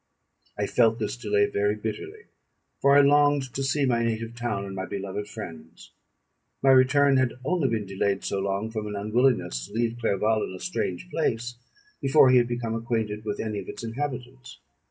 I 0.57 0.65
felt 0.65 0.97
this 0.97 1.15
delay 1.15 1.45
very 1.45 1.75
bitterly; 1.75 2.23
for 2.81 2.97
I 2.97 3.01
longed 3.01 3.53
to 3.53 3.61
see 3.61 3.85
my 3.85 4.03
native 4.03 4.33
town 4.35 4.65
and 4.65 4.75
my 4.75 4.87
beloved 4.87 5.27
friends. 5.27 5.91
My 6.63 6.71
return 6.71 7.17
had 7.17 7.33
only 7.45 7.69
been 7.69 7.85
delayed 7.85 8.23
so 8.23 8.39
long, 8.39 8.71
from 8.71 8.87
an 8.87 8.95
unwillingness 8.95 9.67
to 9.67 9.73
leave 9.73 9.99
Clerval 10.01 10.41
in 10.41 10.55
a 10.55 10.59
strange 10.59 11.07
place, 11.11 11.53
before 12.01 12.31
he 12.31 12.37
had 12.37 12.47
become 12.47 12.73
acquainted 12.73 13.25
with 13.25 13.39
any 13.39 13.59
of 13.59 13.69
its 13.69 13.83
inhabitants. 13.83 14.57